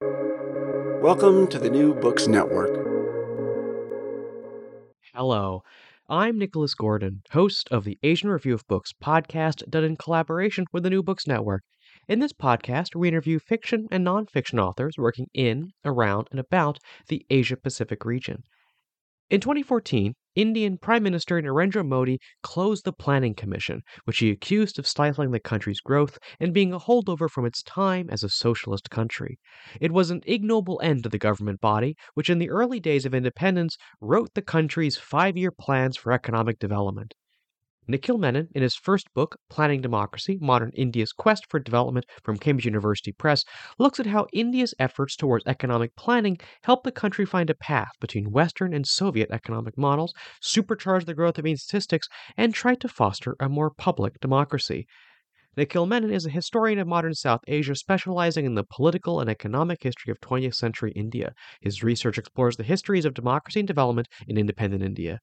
[0.00, 2.68] Welcome to the New Books Network.
[5.14, 5.62] Hello,
[6.06, 10.82] I'm Nicholas Gordon, host of the Asian Review of Books podcast done in collaboration with
[10.82, 11.62] the New Books Network.
[12.08, 16.78] In this podcast, we interview fiction and nonfiction authors working in, around, and about
[17.08, 18.42] the Asia Pacific region.
[19.30, 24.86] In 2014, Indian Prime Minister Narendra Modi closed the Planning Commission, which he accused of
[24.86, 29.38] stifling the country's growth and being a holdover from its time as a socialist country.
[29.80, 33.14] It was an ignoble end to the government body, which in the early days of
[33.14, 37.14] independence wrote the country's five year plans for economic development.
[37.88, 42.64] Nikhil Menon, in his first book, Planning Democracy Modern India's Quest for Development from Cambridge
[42.64, 43.44] University Press,
[43.78, 48.32] looks at how India's efforts towards economic planning helped the country find a path between
[48.32, 53.48] Western and Soviet economic models, supercharge the growth of statistics, and try to foster a
[53.48, 54.88] more public democracy.
[55.56, 59.84] Nikhil Menon is a historian of modern South Asia specializing in the political and economic
[59.84, 61.34] history of 20th century India.
[61.60, 65.20] His research explores the histories of democracy and development in independent India.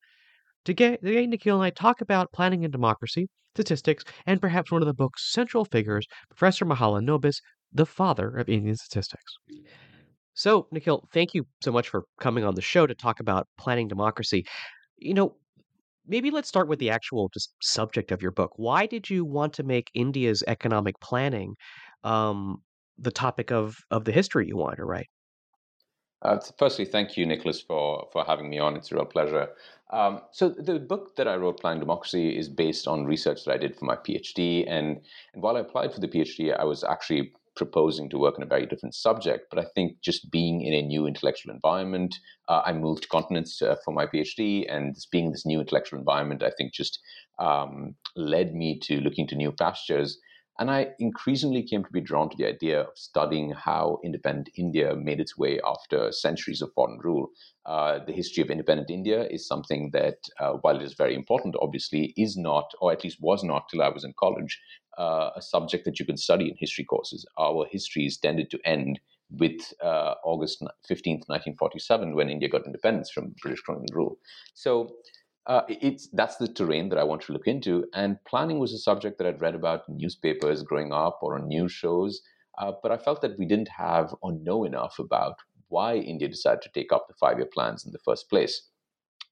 [0.66, 0.97] Today,
[1.28, 5.30] Nikhil and I talk about planning and democracy, statistics, and perhaps one of the book's
[5.31, 7.42] central figures, Professor Mahalanobis,
[7.73, 9.38] the father of Indian statistics.
[10.34, 13.89] So, Nikhil, thank you so much for coming on the show to talk about planning
[13.89, 14.45] democracy.
[14.97, 15.36] You know,
[16.08, 18.52] maybe let's start with the actual just subject of your book.
[18.56, 21.56] Why did you want to make India's economic planning
[22.06, 22.64] um,
[22.97, 25.09] the topic of of the history you wanted to write?
[26.23, 28.78] Uh, firstly, thank you, Nicholas, for, for having me on.
[28.78, 29.50] It's a real pleasure.
[29.94, 33.58] Um, so the book that I wrote, Planning Democracy, is based on research that I
[33.58, 34.66] did for my PhD.
[34.67, 35.00] And,
[35.33, 38.47] and while I applied for the PhD, I was actually proposing to work on a
[38.47, 39.45] very different subject.
[39.52, 42.16] But I think just being in a new intellectual environment,
[42.50, 46.00] uh, I moved continents uh, for my PhD, and this, being in this new intellectual
[46.00, 47.00] environment, I think just
[47.38, 50.17] um, led me to looking to new pastures.
[50.59, 54.95] And I increasingly came to be drawn to the idea of studying how independent India
[54.95, 57.31] made its way after centuries of foreign rule.
[57.65, 61.55] Uh, the history of independent India is something that, uh, while it is very important,
[61.59, 64.61] obviously, is not, or at least was not till I was in college,
[64.97, 67.25] uh, a subject that you can study in history courses.
[67.39, 68.99] Our histories tended to end
[69.31, 74.19] with uh, August 15th, 1947, when India got independence from British colonial rule.
[74.53, 74.95] So
[75.45, 77.85] uh, it's that's the terrain that I want to look into.
[77.93, 81.47] And planning was a subject that I'd read about in newspapers growing up or on
[81.47, 82.21] news shows.
[82.57, 85.39] Uh, but I felt that we didn't have or know enough about
[85.69, 88.69] why India decided to take up the five-year plans in the first place.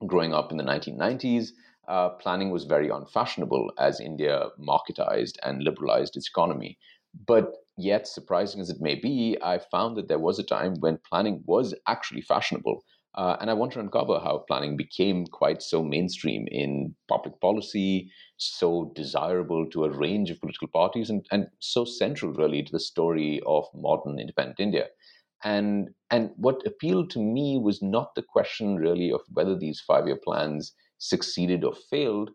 [0.07, 1.49] Growing up in the 1990s,
[1.88, 6.78] uh, planning was very unfashionable as India marketized and liberalized its economy.
[7.28, 10.99] But yet, surprising as it may be, I found that there was a time when
[11.07, 12.83] planning was actually fashionable.
[13.16, 18.09] Uh, and I want to uncover how planning became quite so mainstream in public policy,
[18.38, 22.79] so desirable to a range of political parties, and, and so central, really, to the
[22.79, 24.85] story of modern independent India.
[25.44, 30.07] And, and what appealed to me was not the question, really, of whether these five
[30.07, 32.29] year plans succeeded or failed,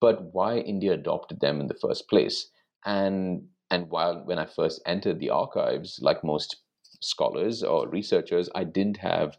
[0.00, 2.48] but why India adopted them in the first place.
[2.86, 6.56] And, and while when I first entered the archives, like most
[7.02, 9.36] scholars or researchers, I didn't have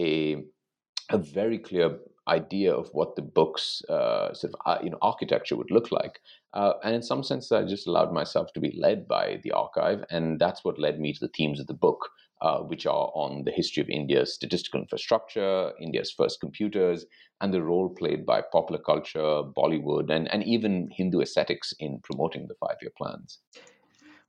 [0.00, 0.42] a
[1.10, 1.98] a very clear
[2.28, 6.20] idea of what the book's uh, sort of uh, you know architecture would look like.
[6.54, 10.04] Uh, and in some sense, I just allowed myself to be led by the archive,
[10.10, 12.10] and that's what led me to the themes of the book,
[12.40, 17.06] uh, which are on the history of India's statistical infrastructure, India's first computers,
[17.40, 22.46] and the role played by popular culture, Bollywood, and, and even Hindu ascetics in promoting
[22.46, 23.38] the five-year plans.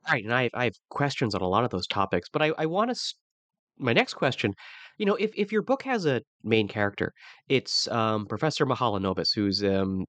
[0.08, 2.52] Right, and I have, I have questions on a lot of those topics, but I,
[2.58, 3.14] I want to.
[3.76, 4.54] My next question
[4.98, 7.12] you know, if if your book has a main character,
[7.48, 10.04] it's um, Professor Mahalanobis, who's um,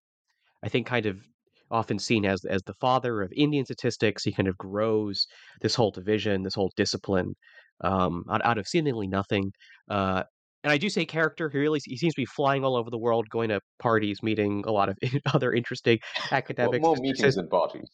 [0.63, 1.17] I think kind of
[1.71, 4.23] often seen as as the father of Indian statistics.
[4.23, 5.25] He kind of grows
[5.61, 7.35] this whole division, this whole discipline
[7.81, 9.51] um, out, out of seemingly nothing.
[9.89, 10.23] Uh,
[10.63, 11.49] and I do say character.
[11.49, 14.63] He really he seems to be flying all over the world, going to parties, meeting
[14.65, 14.97] a lot of
[15.33, 15.99] other interesting
[16.31, 16.81] academics.
[16.81, 17.89] Well, more meetings than parties.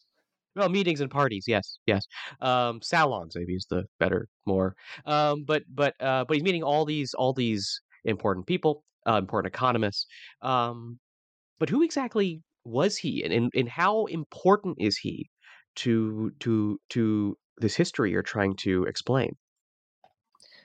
[0.54, 2.04] Well, meetings and parties, yes, yes.
[2.40, 4.74] Um, salons, maybe is the better, more.
[5.06, 9.54] Um, but but uh, but he's meeting all these all these important people, uh, important
[9.54, 10.06] economists.
[10.42, 10.98] Um,
[11.60, 15.30] but who exactly was he, and, and and how important is he
[15.76, 19.36] to to to this history you're trying to explain?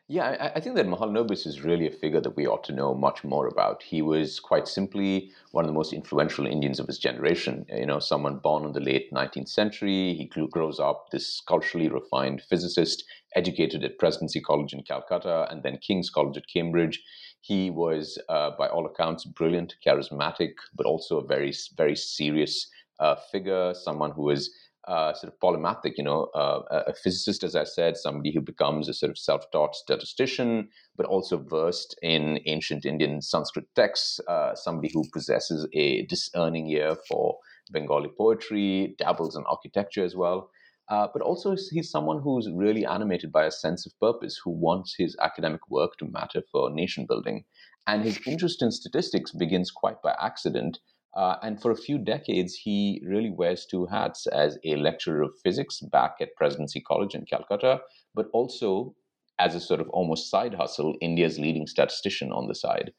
[0.09, 3.25] Yeah, I, think that Mahalanobis is really a figure that we ought to know much
[3.25, 3.83] more about.
[3.83, 7.65] He was quite simply one of the most influential Indians of his generation.
[7.67, 10.13] You know, someone born in the late 19th century.
[10.13, 13.03] He grows up this culturally refined physicist,
[13.35, 17.03] educated at Presidency College in Calcutta and then King's College at Cambridge.
[17.41, 22.69] He was, uh, by all accounts, brilliant, charismatic, but also a very, very serious
[23.01, 23.73] uh, figure.
[23.73, 24.51] Someone who was
[24.87, 28.87] uh, sort of polymathic, you know, uh, a physicist, as I said, somebody who becomes
[28.87, 34.89] a sort of self-taught statistician, but also versed in ancient Indian Sanskrit texts, uh, somebody
[34.93, 37.37] who possesses a discerning ear for
[37.71, 40.49] Bengali poetry, dabbles in architecture as well.
[40.89, 44.95] Uh, but also, he's someone who's really animated by a sense of purpose, who wants
[44.97, 47.43] his academic work to matter for nation building.
[47.87, 50.79] And his interest in statistics begins quite by accident
[51.15, 55.31] uh, and for a few decades, he really wears two hats as a lecturer of
[55.43, 57.79] physics back at Presidency College in Calcutta,
[58.13, 58.95] but also
[59.39, 62.91] as a sort of almost side hustle, India's leading statistician on the side.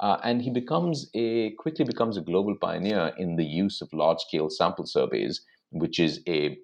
[0.00, 4.50] Uh, and he becomes a quickly becomes a global pioneer in the use of large-scale
[4.50, 6.58] sample surveys, which is a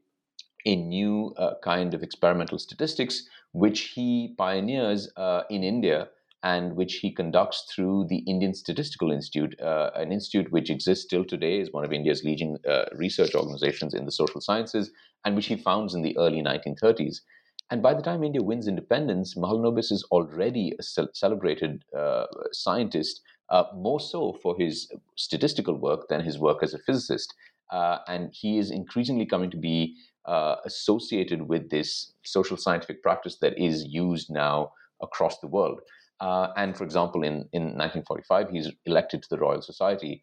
[0.64, 6.08] a new uh, kind of experimental statistics, which he pioneers uh, in India
[6.42, 11.24] and which he conducts through the Indian Statistical Institute, uh, an institute which exists still
[11.24, 14.90] today, is one of India's leading uh, research organizations in the social sciences,
[15.24, 17.22] and which he founds in the early 1930s.
[17.70, 23.20] And by the time India wins independence, Mahalanobis is already a ce- celebrated uh, scientist,
[23.50, 27.32] uh, more so for his statistical work than his work as a physicist.
[27.70, 29.96] Uh, and he is increasingly coming to be
[30.26, 35.80] uh, associated with this social scientific practice that is used now across the world.
[36.20, 40.22] Uh, and for example, in, in 1945, he's elected to the Royal Society.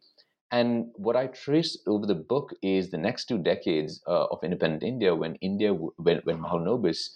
[0.51, 4.83] And what I trace over the book is the next two decades uh, of independent
[4.83, 7.09] India, when India, when, when Mahalanobis,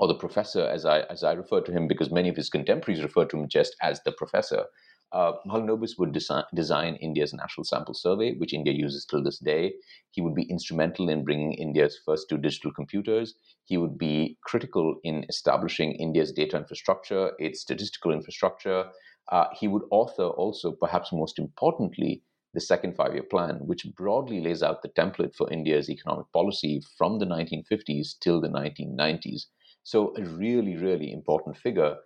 [0.00, 3.02] or the professor, as I as I refer to him, because many of his contemporaries
[3.02, 4.64] refer to him just as the professor,
[5.12, 9.72] uh, Mahalanobis would design, design India's national sample survey, which India uses till this day.
[10.10, 13.34] He would be instrumental in bringing India's first two digital computers.
[13.64, 18.84] He would be critical in establishing India's data infrastructure, its statistical infrastructure.
[19.30, 22.22] Uh, he would author also, perhaps most importantly,
[22.54, 26.82] the second five year plan, which broadly lays out the template for India's economic policy
[26.98, 29.46] from the 1950s till the 1990s.
[29.82, 31.96] So, a really, really important figure.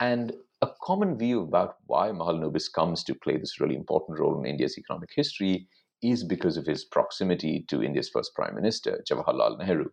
[0.00, 4.46] And a common view about why Mahalanobis comes to play this really important role in
[4.46, 5.66] India's economic history
[6.02, 9.90] is because of his proximity to India's first Prime Minister, Jawaharlal Nehru.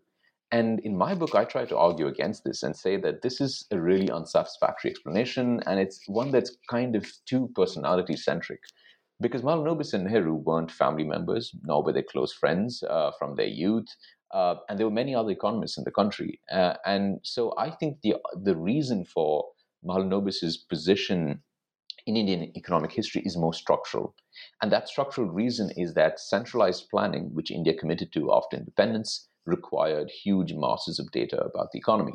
[0.51, 3.65] And in my book, I try to argue against this and say that this is
[3.71, 8.61] a really unsatisfactory explanation, and it's one that's kind of too personality centric.
[9.19, 13.47] Because Mahalanobis and Nehru weren't family members, nor were they close friends uh, from their
[13.47, 13.87] youth.
[14.31, 16.39] Uh, and there were many other economists in the country.
[16.51, 19.45] Uh, and so I think the, the reason for
[19.87, 21.41] Mahalanobis's position
[22.05, 24.15] in Indian economic history is more structural.
[24.61, 30.09] And that structural reason is that centralized planning, which India committed to after independence, required
[30.09, 32.13] huge masses of data about the economy.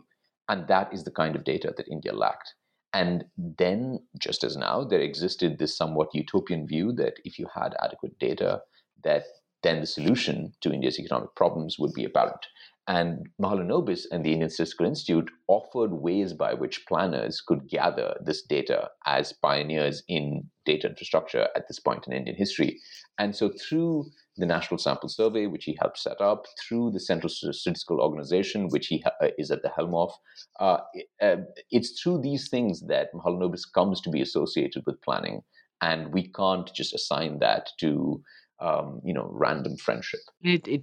[0.48, 2.54] And that is the kind of data that India lacked.
[2.92, 7.74] And then, just as now, there existed this somewhat utopian view that if you had
[7.82, 8.60] adequate data,
[9.02, 9.24] that
[9.62, 12.46] then the solution to India's economic problems would be apparent.
[12.88, 18.42] And Mahalanobis and the Indian Statistical Institute offered ways by which planners could gather this
[18.42, 22.80] data as pioneers in data infrastructure at this point in Indian history.
[23.18, 24.06] And so, through
[24.36, 28.88] the National Sample Survey, which he helped set up, through the Central Statistical Organization, which
[28.88, 30.12] he uh, is at the helm of,
[30.58, 30.78] uh,
[31.20, 31.36] uh,
[31.70, 35.42] it's through these things that Mahalanobis comes to be associated with planning.
[35.82, 38.22] And we can't just assign that to,
[38.60, 40.20] um, you know, random friendship.
[40.42, 40.82] It, it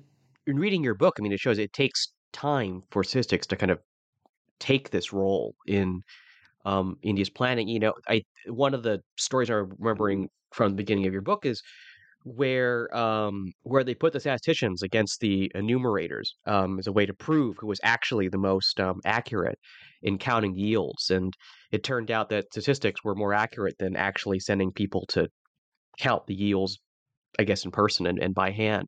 [0.49, 3.71] in reading your book, I mean, it shows it takes time for statistics to kind
[3.71, 3.79] of
[4.59, 6.01] take this role in
[6.65, 7.67] um, India's planning.
[7.67, 11.45] You know, I one of the stories I'm remembering from the beginning of your book
[11.45, 11.61] is
[12.23, 17.13] where um, where they put the statisticians against the enumerators um, as a way to
[17.13, 19.57] prove who was actually the most um, accurate
[20.01, 21.33] in counting yields, and
[21.71, 25.27] it turned out that statistics were more accurate than actually sending people to
[25.99, 26.79] count the yields,
[27.37, 28.87] I guess, in person and, and by hand.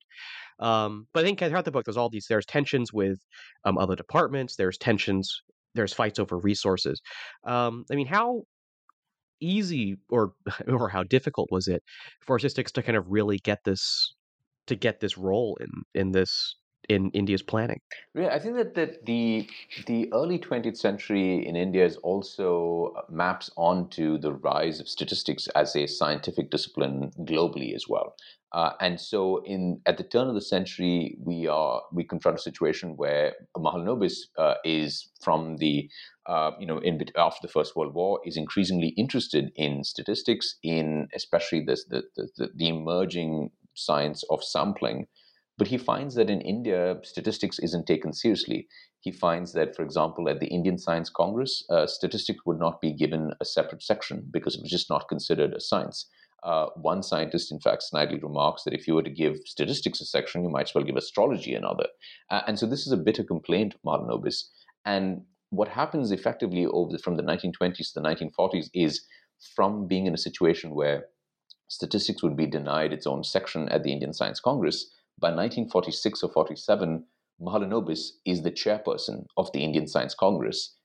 [0.61, 3.19] Um, but I think throughout the book, there's all these there's tensions with
[3.65, 4.55] um, other departments.
[4.55, 5.41] There's tensions.
[5.73, 7.01] There's fights over resources.
[7.45, 8.43] Um, I mean, how
[9.41, 10.33] easy or
[10.67, 11.83] or how difficult was it
[12.21, 14.13] for statistics to kind of really get this
[14.67, 16.55] to get this role in in this
[16.91, 17.79] in India's planning.
[18.13, 19.47] Yeah, I think that, that the
[19.85, 25.47] the early 20th century in India is also uh, maps onto the rise of statistics
[25.55, 28.15] as a scientific discipline globally as well.
[28.53, 32.41] Uh, and so, in at the turn of the century, we are we confront a
[32.41, 35.89] situation where Mahalanobis uh, is from the
[36.25, 41.07] uh, you know in after the First World War is increasingly interested in statistics, in
[41.15, 45.07] especially this the the, the emerging science of sampling.
[45.61, 48.67] But he finds that in India, statistics isn't taken seriously.
[48.99, 52.91] He finds that, for example, at the Indian Science Congress, uh, statistics would not be
[52.91, 56.09] given a separate section because it was just not considered a science.
[56.41, 60.05] Uh, one scientist, in fact, snidely remarks that if you were to give statistics a
[60.05, 61.85] section, you might as well give astrology another.
[62.31, 64.45] Uh, and so this is a bitter complaint of Mahalanobis.
[64.83, 69.05] And what happens effectively over the, from the 1920s to the 1940s is
[69.55, 71.05] from being in a situation where
[71.67, 74.91] statistics would be denied its own section at the Indian Science Congress,
[75.21, 77.05] by 1946 or 47,
[77.41, 80.75] Mahalanobis is the chairperson of the Indian Science Congress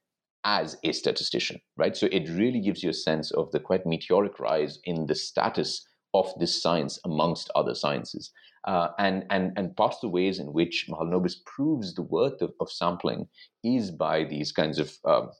[0.44, 1.96] as a statistician, right?
[1.96, 5.84] So it really gives you a sense of the quite meteoric rise in the status
[6.14, 8.30] of this science amongst other sciences.
[8.66, 12.52] Uh, and, and, and part of the ways in which Mahalanobis proves the worth of,
[12.60, 13.28] of sampling
[13.64, 15.30] is by these kinds of um,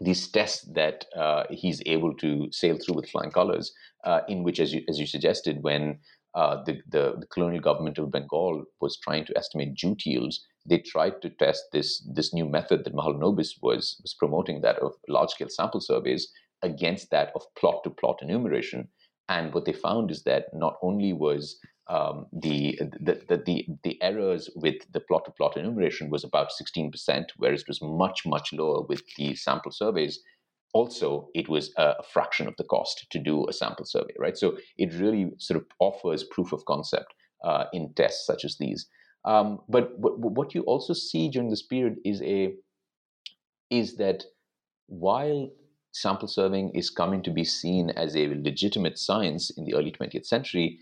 [0.00, 3.72] these tests that uh, he's able to sail through with flying colors,
[4.04, 5.98] uh, in which, as you, as you suggested, when
[6.34, 11.20] uh, the, the, colonial government of Bengal was trying to estimate jute yields, they tried
[11.22, 15.48] to test this, this new method that Mahalanobis was, was promoting, that of large scale
[15.48, 16.30] sample surveys,
[16.62, 18.88] against that of plot to plot enumeration.
[19.28, 21.58] And what they found is that not only was
[21.88, 26.50] um, the, the, the, the, the errors with the plot to plot enumeration was about
[26.50, 30.20] 16%, whereas it was much, much lower with the sample surveys
[30.72, 34.36] also it was a fraction of the cost to do a sample survey right?
[34.36, 38.86] So it really sort of offers proof of concept uh, in tests such as these.
[39.24, 42.54] Um, but, but what you also see during this period is a
[43.70, 44.24] is that
[44.86, 45.48] while
[45.92, 50.26] sample surveying is coming to be seen as a legitimate science in the early 20th
[50.26, 50.78] century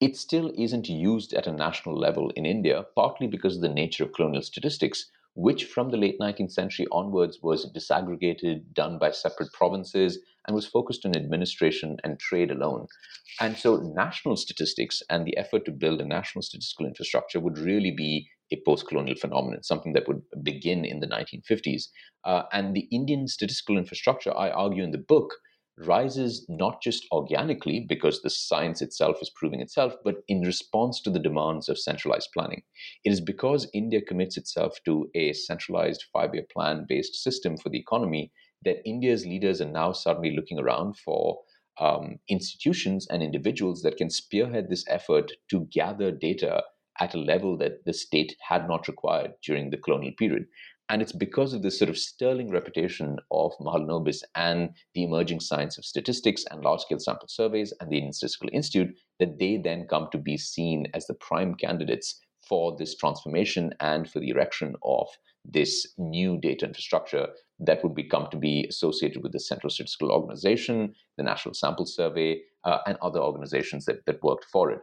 [0.00, 4.04] it still isn't used at a national level in india partly because of the nature
[4.04, 9.52] of colonial statistics which from the late 19th century onwards was disaggregated, done by separate
[9.52, 12.86] provinces, and was focused on administration and trade alone.
[13.40, 17.90] And so, national statistics and the effort to build a national statistical infrastructure would really
[17.90, 21.84] be a post colonial phenomenon, something that would begin in the 1950s.
[22.24, 25.34] Uh, and the Indian statistical infrastructure, I argue in the book,
[25.86, 31.10] rises not just organically because the science itself is proving itself, but in response to
[31.10, 32.62] the demands of centralized planning.
[33.04, 37.68] It is because India commits itself to a centralized five year plan based system for
[37.68, 38.32] the economy
[38.64, 41.40] that India's leaders are now suddenly looking around for
[41.80, 46.62] um, institutions and individuals that can spearhead this effort to gather data
[47.00, 50.44] at a level that the state had not required during the colonial period.
[50.90, 55.78] And it's because of this sort of sterling reputation of Mahalanobis and the emerging science
[55.78, 59.86] of statistics and large scale sample surveys and the Indian Statistical Institute that they then
[59.86, 64.74] come to be seen as the prime candidates for this transformation and for the erection
[64.82, 65.06] of
[65.44, 67.28] this new data infrastructure
[67.60, 72.40] that would become to be associated with the Central Statistical Organization, the National Sample Survey,
[72.64, 74.80] uh, and other organizations that, that worked for it.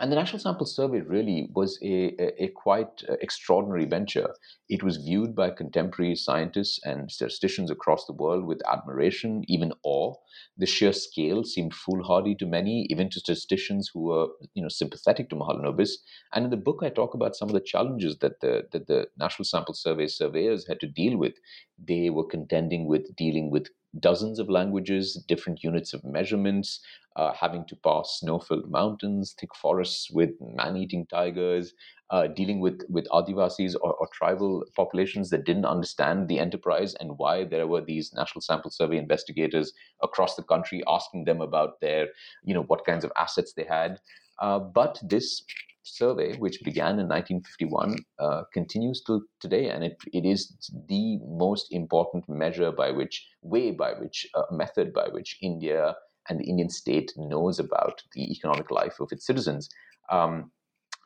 [0.00, 4.34] And the National Sample Survey really was a, a, a, quite uh, extraordinary venture.
[4.68, 10.14] It was viewed by contemporary scientists and statisticians across the world with admiration, even awe.
[10.58, 15.30] The sheer scale seemed foolhardy to many, even to statisticians who were you know, sympathetic
[15.30, 15.92] to Mahalanobis.
[16.32, 19.06] And in the book, I talk about some of the challenges that the, that the
[19.16, 21.34] National Sample Survey surveyors had to deal with.
[21.78, 23.68] They were contending with dealing with
[24.00, 26.80] dozens of languages, different units of measurements,
[27.16, 31.72] uh, having to pass snow-filled mountains, thick forests with man-eating tigers,
[32.10, 37.18] uh, dealing with with Adivasis or, or, tribal populations that didn't understand the enterprise and
[37.18, 39.72] why there were these National Sample Survey investigators
[40.02, 42.08] across the country asking them about their,
[42.44, 44.00] you know, what kinds of assets they had.
[44.38, 45.44] Uh, but this
[45.84, 50.56] survey, which began in 1951, uh, continues till today, and it, it is
[50.88, 55.94] the most important measure by which, way by which, uh, method by which India
[56.28, 59.68] and the Indian state knows about the economic life of its citizens.
[60.10, 60.50] Um,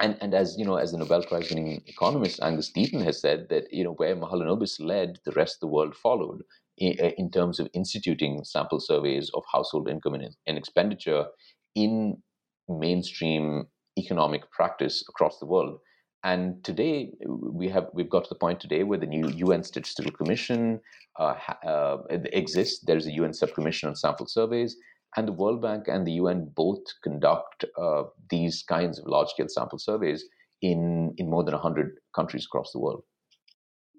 [0.00, 3.48] and, and as you know, as the Nobel Prize winning economist Angus Deaton has said,
[3.50, 6.42] that you know where Mahalanobis led, the rest of the world followed
[6.76, 11.26] in, in terms of instituting sample surveys of household income and, and expenditure
[11.74, 12.22] in
[12.68, 13.66] mainstream
[13.98, 15.78] economic practice across the world.
[16.24, 20.12] And today we have we've got to the point today where the new UN Statistical
[20.12, 20.80] Commission
[21.18, 22.84] uh, uh, exists.
[22.84, 24.76] There is a UN subcommission on sample surveys,
[25.16, 29.48] and the World Bank and the UN both conduct uh, these kinds of large scale
[29.48, 30.24] sample surveys
[30.62, 33.02] in, in more than 100 countries across the world.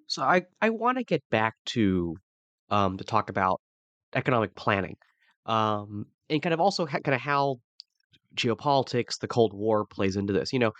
[0.07, 2.17] So I, I want to get back to
[2.69, 3.61] um, to talk about
[4.13, 4.97] economic planning
[5.45, 7.59] um, and kind of also ha- kind of how
[8.35, 10.53] geopolitics, the Cold War plays into this.
[10.53, 10.71] You know,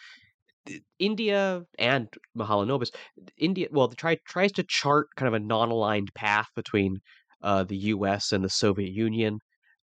[1.00, 2.90] India and Mahalanobis,
[3.38, 6.98] India, well, try, tries to chart kind of a non-aligned path between
[7.42, 8.32] uh, the U.S.
[8.32, 9.40] and the Soviet Union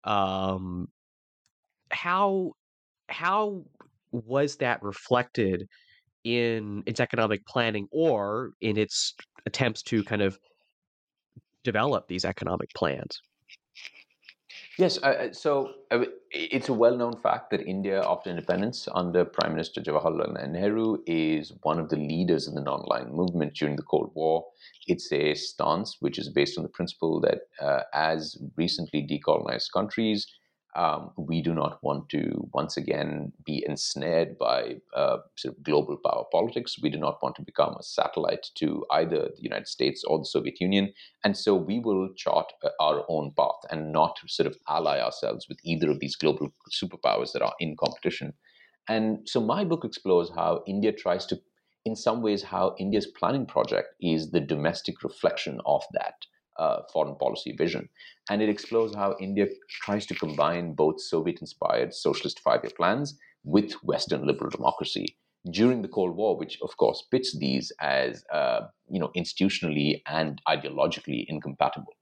[0.06, 0.88] um,
[1.90, 2.52] how
[3.08, 3.64] how
[4.12, 5.68] was that reflected
[6.24, 10.38] in its economic planning or in its attempts to kind of
[11.62, 13.20] develop these economic plans?
[14.78, 19.80] Yes, uh, so uh, it's a well-known fact that India, after independence, under Prime Minister
[19.80, 24.44] Jawaharlal Nehru, is one of the leaders in the non-aligned movement during the Cold War.
[24.86, 30.26] It's a stance which is based on the principle that, uh, as recently decolonized countries,
[30.76, 35.96] um, we do not want to once again be ensnared by uh, sort of global
[35.96, 36.76] power politics.
[36.82, 40.26] We do not want to become a satellite to either the United States or the
[40.26, 40.92] Soviet Union.
[41.24, 45.48] And so we will chart uh, our own path and not sort of ally ourselves
[45.48, 48.34] with either of these global superpowers that are in competition.
[48.86, 51.40] And so my book explores how India tries to,
[51.86, 56.26] in some ways, how India's planning project is the domestic reflection of that
[56.58, 57.88] uh, foreign policy vision.
[58.30, 59.46] And it explores how India
[59.82, 65.16] tries to combine both Soviet inspired socialist five year plans with Western liberal democracy
[65.50, 70.40] during the Cold War, which of course pits these as uh, you know institutionally and
[70.48, 71.94] ideologically incompatible.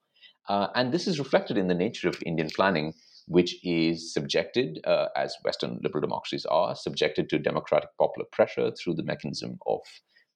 [0.49, 2.93] Uh, and this is reflected in the nature of Indian planning,
[3.27, 8.95] which is subjected, uh, as Western liberal democracies are, subjected to democratic popular pressure through
[8.95, 9.81] the mechanism of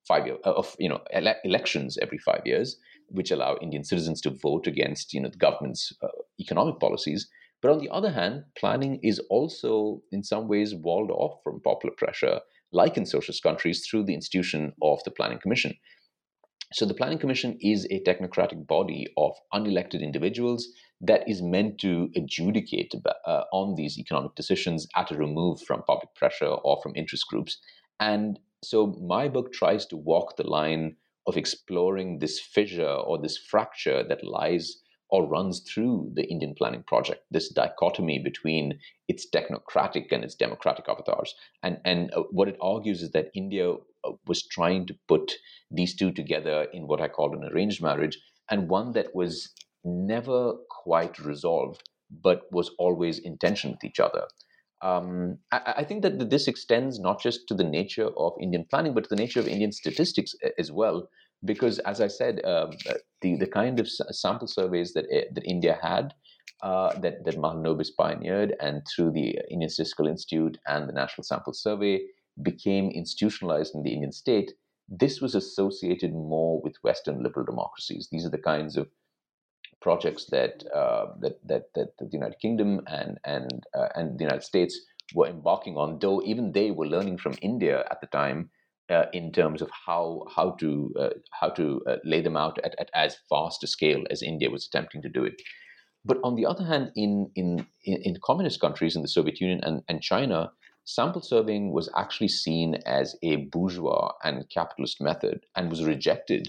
[0.07, 4.31] five year of you know ele- elections every five years, which allow Indian citizens to
[4.31, 6.09] vote against you know the government's uh,
[6.41, 7.29] economic policies.
[7.61, 11.95] But on the other hand, planning is also in some ways walled off from popular
[11.97, 12.41] pressure,
[12.73, 15.75] like in socialist countries, through the institution of the Planning Commission.
[16.73, 20.69] So the Planning Commission is a technocratic body of unelected individuals
[21.01, 22.93] that is meant to adjudicate
[23.27, 27.59] uh, on these economic decisions at a remove from public pressure or from interest groups.
[28.01, 30.97] And so my book tries to walk the line
[31.29, 34.81] of exploring this fissure or this fracture that lies
[35.11, 40.87] or runs through the Indian planning project, this dichotomy between its technocratic and its democratic
[40.89, 41.35] avatars.
[41.63, 45.33] And, and uh, what it argues is that India uh, was trying to put
[45.71, 48.19] these two together in what I call an arranged marriage,
[48.51, 49.51] and one that was
[49.85, 54.25] never quite resolved, but was always in tension with each other.
[54.81, 58.95] Um, I, I, think that this extends not just to the nature of Indian planning,
[58.95, 61.09] but to the nature of Indian statistics as well.
[61.45, 65.45] Because, as I said, um, uh, the the kind of sample surveys that eh, that
[65.45, 66.15] India had,
[66.63, 71.53] uh, that that Mahalanobis pioneered, and through the Indian Statistical Institute and the National Sample
[71.53, 72.01] Survey,
[72.43, 74.53] became institutionalized in the Indian state.
[74.89, 78.09] This was associated more with Western liberal democracies.
[78.11, 78.89] These are the kinds of
[79.81, 84.45] projects that, uh, that, that, that the United Kingdom and and uh, and the United
[84.45, 84.79] States
[85.15, 85.99] were embarking on.
[86.01, 88.51] Though even they were learning from India at the time
[88.91, 91.11] uh, in terms of how how to uh,
[91.41, 94.67] how to uh, lay them out at, at as fast a scale as India was
[94.67, 95.35] attempting to do it.
[96.05, 99.83] But on the other hand, in in in communist countries in the Soviet Union and,
[99.89, 100.53] and China,
[100.85, 106.49] sample surveying was actually seen as a bourgeois and capitalist method and was rejected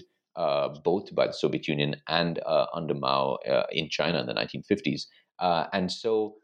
[0.84, 5.02] both by the Soviet Union and uh, under Mao uh, in China in the 1950s.
[5.38, 6.36] Uh, and so,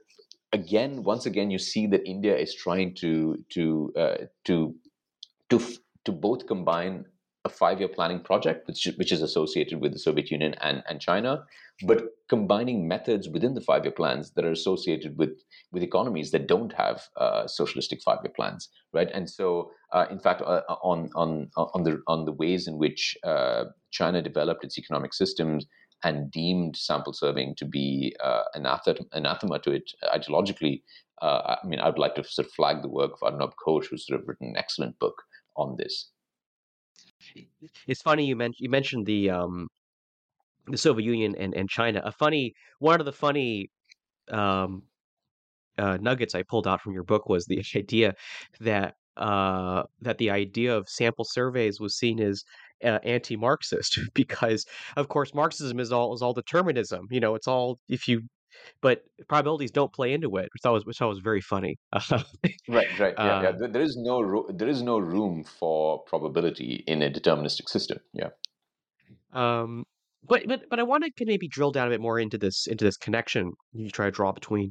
[0.52, 4.74] again, once again, you see that India is trying to to uh, to
[5.50, 5.60] to
[6.04, 7.04] to both combine
[7.46, 11.44] a five-year planning project, which, which is associated with the Soviet Union and, and China,
[11.86, 15.30] but combining methods within the five-year plans that are associated with,
[15.72, 19.10] with economies that don't have uh, socialistic five-year plans, right?
[19.14, 23.16] And so, uh, in fact, uh, on on on the on the ways in which
[23.24, 25.66] uh, China developed its economic systems
[26.04, 30.82] and deemed sample surveying to be uh, anathema, anathema to it ideologically.
[31.22, 34.06] Uh, I mean, I'd like to sort of flag the work of Arunabh Ghosh, who's
[34.06, 35.22] sort of written an excellent book
[35.56, 36.10] on this.
[37.86, 39.68] It's funny you mentioned you mentioned the um
[40.66, 42.02] the Soviet Union and, and China.
[42.04, 43.70] A funny one of the funny
[44.30, 44.82] um
[45.78, 48.14] uh, nuggets I pulled out from your book was the idea
[48.60, 52.42] that uh, that the idea of sample surveys was seen as
[52.84, 54.64] uh, anti-Marxist because,
[54.96, 57.06] of course, Marxism is all is all determinism.
[57.10, 58.22] You know, it's all if you,
[58.80, 61.76] but probabilities don't play into it, which I was which I was very funny.
[62.10, 63.48] right, right, yeah, yeah.
[63.48, 67.98] Um there is no ro- there is no room for probability in a deterministic system.
[68.12, 68.28] Yeah.
[69.32, 69.84] Um,
[70.28, 72.84] but but but I want to maybe drill down a bit more into this into
[72.84, 74.70] this connection you try to draw between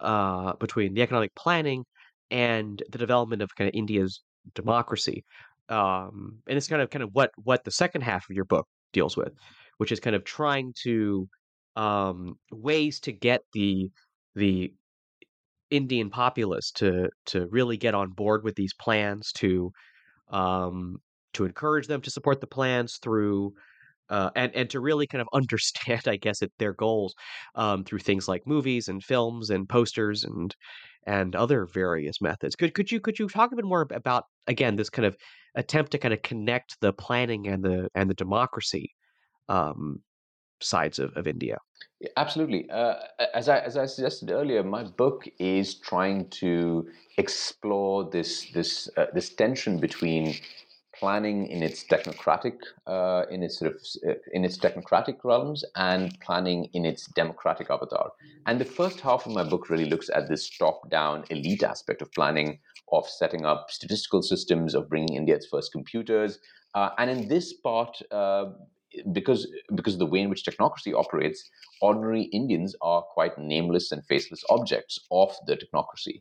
[0.00, 1.84] uh between the economic planning
[2.30, 4.20] and the development of kind of India's
[4.54, 5.24] democracy.
[5.68, 8.66] Um, and it's kind of kind of what what the second half of your book
[8.92, 9.32] deals with,
[9.78, 11.28] which is kind of trying to
[11.76, 13.90] um, ways to get the
[14.34, 14.72] the
[15.70, 19.70] Indian populace to to really get on board with these plans to
[20.30, 20.98] um,
[21.34, 23.52] to encourage them to support the plans through
[24.10, 27.14] uh, and and to really kind of understand, I guess, it, their goals
[27.54, 30.54] um, through things like movies and films and posters and
[31.06, 32.56] and other various methods.
[32.56, 35.16] Could could you could you talk a bit more about again this kind of
[35.54, 38.94] attempt to kind of connect the planning and the and the democracy
[39.48, 40.00] um,
[40.60, 41.58] sides of, of India.
[42.16, 42.68] Absolutely.
[42.70, 42.94] Uh,
[43.34, 49.06] as I as I suggested earlier, my book is trying to explore this this uh,
[49.12, 50.36] this tension between
[51.00, 56.16] planning in its technocratic uh, in its sort of uh, in its technocratic realms and
[56.20, 58.12] planning in its democratic avatar.
[58.46, 62.12] And the first half of my book really looks at this top-down elite aspect of
[62.12, 62.58] planning,
[62.92, 66.38] of setting up statistical systems, of bringing India its first computers.
[66.74, 68.46] Uh, and in this part, uh,
[69.12, 71.48] because because of the way in which technocracy operates,
[71.80, 76.20] ordinary Indians are quite nameless and faceless objects of the technocracy.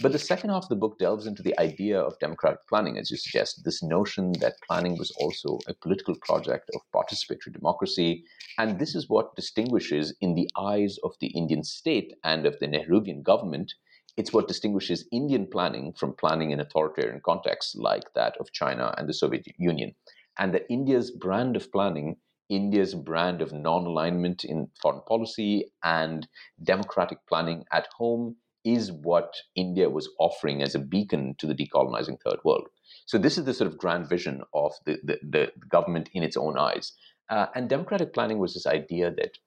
[0.00, 3.10] But the second half of the book delves into the idea of democratic planning, as
[3.10, 8.24] you suggest, this notion that planning was also a political project of participatory democracy.
[8.58, 12.66] And this is what distinguishes, in the eyes of the Indian state and of the
[12.68, 13.72] Nehruvian government,
[14.16, 19.06] it's what distinguishes Indian planning from planning in authoritarian contexts like that of China and
[19.08, 19.94] the Soviet Union
[20.38, 22.16] and that India's brand of planning,
[22.48, 26.28] India's brand of non alignment in foreign policy and
[26.62, 32.18] democratic planning at home is what India was offering as a beacon to the decolonizing
[32.20, 32.68] third world.
[33.06, 36.36] So, this is the sort of grand vision of the, the, the government in its
[36.36, 36.92] own eyes.
[37.28, 39.38] Uh, and democratic planning was this idea that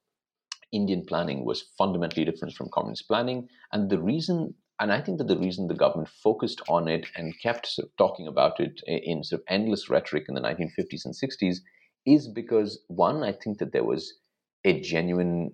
[0.71, 3.47] Indian planning was fundamentally different from communist planning.
[3.71, 7.39] And the reason and I think that the reason the government focused on it and
[7.41, 11.13] kept sort of talking about it in sort of endless rhetoric in the 1950s and
[11.13, 11.57] 60s
[12.05, 14.13] is because one, I think that there was
[14.63, 15.51] a genuine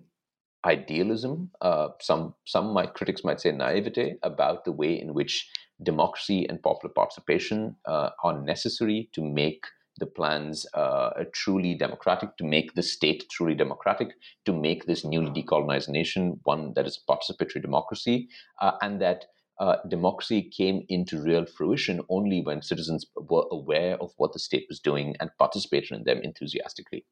[0.64, 1.50] idealism.
[1.60, 5.48] Uh, some some my critics might say naivete about the way in which
[5.82, 9.64] democracy and popular participation uh, are necessary to make
[9.98, 15.30] the plans uh, truly democratic, to make the state truly democratic, to make this newly
[15.30, 18.28] decolonized nation one that is a participatory democracy,
[18.60, 19.26] uh, and that
[19.58, 24.66] uh, democracy came into real fruition only when citizens were aware of what the state
[24.68, 27.06] was doing and participated in them enthusiastically.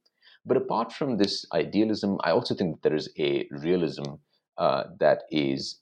[0.44, 4.04] But apart from this idealism, I also think that there is a realism
[4.58, 5.80] uh, that is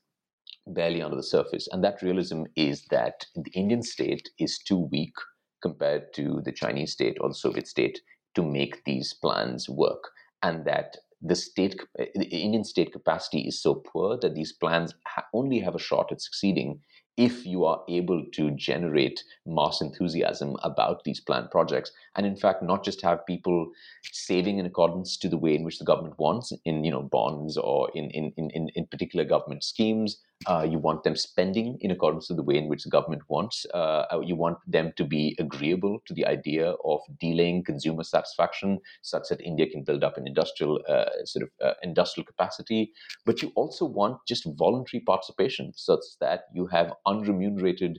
[0.66, 1.68] barely under the surface.
[1.72, 5.14] And that realism is that the Indian state is too weak
[5.62, 8.00] compared to the Chinese state or the Soviet state
[8.34, 10.10] to make these plans work,
[10.42, 14.94] and that the state, eh, the Indian state capacity is so poor that these plans
[15.06, 16.80] ha- only have a shot at succeeding
[17.16, 22.62] if you are able to generate mass enthusiasm about these planned projects and in fact
[22.62, 23.70] not just have people
[24.12, 27.56] saving in accordance to the way in which the government wants in you know bonds
[27.56, 32.28] or in in in, in particular government schemes uh, you want them spending in accordance
[32.28, 33.66] with the way in which the government wants.
[33.72, 38.78] Uh, uh, you want them to be agreeable to the idea of delaying consumer satisfaction,
[39.02, 42.92] such that India can build up an industrial uh, sort of uh, industrial capacity.
[43.24, 47.96] But you also want just voluntary participation, such that you have unremunerated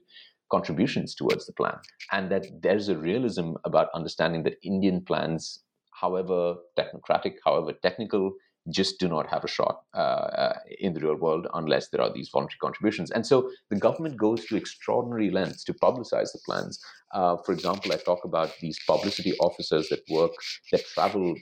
[0.51, 1.77] contributions towards the plan,
[2.11, 8.33] and that there's a realism about understanding that Indian plans, however technocratic, however technical,
[8.69, 12.13] just do not have a shot uh, uh, in the real world unless there are
[12.13, 13.11] these voluntary contributions.
[13.11, 16.79] And so the government goes to extraordinary lengths to publicize the plans.
[17.13, 20.31] Uh, for example, I talk about these publicity officers that work,
[20.71, 21.35] that travel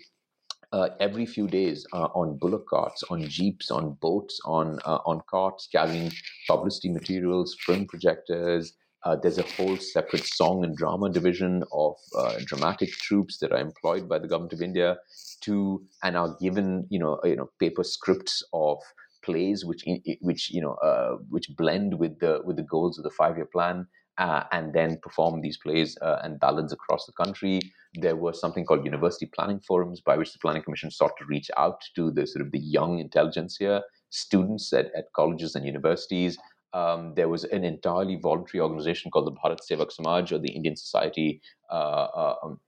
[0.74, 5.22] uh, every few days uh, on bullock carts, on jeeps, on boats, on uh, on
[5.30, 6.12] carts carrying
[6.48, 12.40] publicity materials, film projectors, uh, there's a whole separate song and drama division of uh,
[12.46, 14.98] dramatic troupes that are employed by the government of India
[15.42, 18.78] to and are given you know you know paper scripts of
[19.24, 19.84] plays which
[20.22, 23.48] which you know uh, which blend with the with the goals of the five year
[23.52, 23.88] plan
[24.18, 27.60] uh, and then perform these plays uh, and ballads across the country.
[27.96, 31.50] There was something called university planning forums by which the planning commission sought to reach
[31.58, 36.38] out to the sort of the young intelligentsia students at, at colleges and universities
[36.74, 40.76] um, there was an entirely voluntary organization called the Bharat Sevak Samaj or the Indian
[40.76, 42.60] Society, uh, uh, um,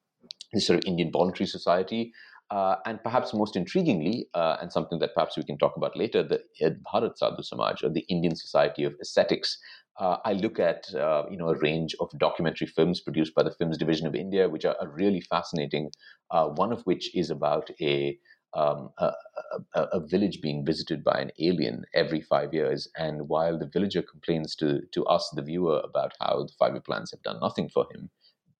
[0.51, 2.11] this sort of Indian Voluntary Society.
[2.51, 6.21] Uh, and perhaps most intriguingly, uh, and something that perhaps we can talk about later,
[6.21, 6.39] the
[6.93, 9.57] Bharat Sadhu Samaj or the Indian Society of Ascetics.
[9.99, 13.51] Uh, I look at uh, you know a range of documentary films produced by the
[13.51, 15.89] Films Division of India, which are, are really fascinating.
[16.29, 18.19] one of which is about a
[18.55, 19.11] um, a,
[19.73, 22.87] a, a, village being visited by an alien every five years.
[22.95, 26.81] And while the villager complains to, to us, the viewer, about how the five year
[26.81, 28.09] plans have done nothing for him,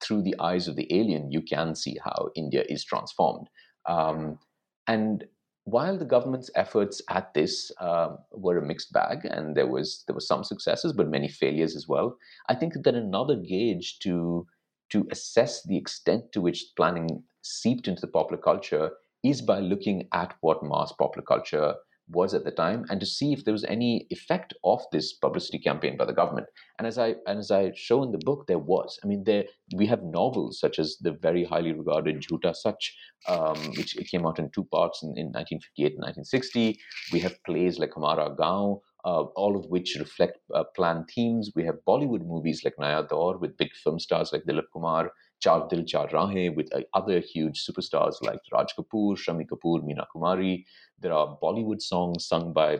[0.01, 3.47] through the eyes of the alien, you can see how India is transformed.
[3.85, 4.39] Um,
[4.87, 5.25] and
[5.65, 10.13] while the government's efforts at this uh, were a mixed bag, and there was there
[10.13, 12.17] were some successes, but many failures as well,
[12.49, 14.45] I think that another gauge to
[14.89, 18.91] to assess the extent to which planning seeped into the popular culture
[19.23, 21.75] is by looking at what mass popular culture
[22.09, 25.57] was at the time and to see if there was any effect of this publicity
[25.57, 26.47] campaign by the government.
[26.77, 28.99] And as I and as I show in the book, there was.
[29.03, 32.81] I mean, there we have novels such as the very highly regarded Jhuta Sach,
[33.27, 36.79] um, which came out in two parts in, in 1958 and 1960.
[37.11, 41.51] We have plays like Hamara Gaon, uh, all of which reflect uh, planned themes.
[41.55, 45.11] We have Bollywood movies like Naya Daur with big film stars like Dilip Kumar,
[45.43, 50.05] Char Dil Char Rahe with uh, other huge superstars like Raj Kapoor, Shammi Kapoor, Meena
[50.15, 50.63] Kumari.
[50.99, 52.79] There are Bollywood songs sung by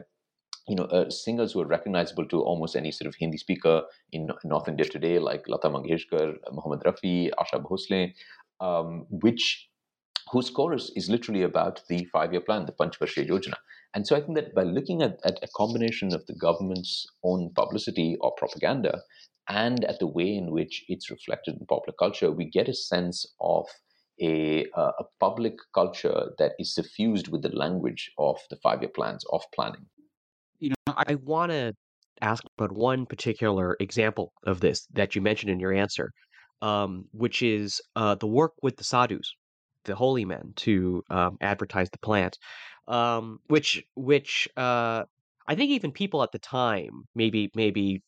[0.68, 4.30] you know, uh, singers who are recognizable to almost any sort of Hindi speaker in
[4.46, 8.14] North India today, like Lata Mangeshkar, Mohammad Rafi, Asha Bhosle,
[8.62, 9.70] um, which
[10.32, 13.58] whose chorus is literally about the five-year plan, the Panchvarsha Yojana.
[13.94, 17.52] And so I think that by looking at, at a combination of the government's own
[17.54, 19.02] publicity or propaganda
[19.50, 23.26] and at the way in which it's reflected in popular culture, we get a sense
[23.40, 23.68] of
[24.22, 28.92] a, uh, a public culture that is suffused with the language of the five year
[28.94, 29.86] plans of planning.
[30.60, 31.74] You know, I want to
[32.22, 36.12] ask about one particular example of this that you mentioned in your answer,
[36.62, 39.34] um, which is uh, the work with the sadhus,
[39.86, 42.38] the holy men, to um, advertise the plant,
[42.88, 45.04] um, which which uh,
[45.48, 48.02] I think even people at the time maybe maybe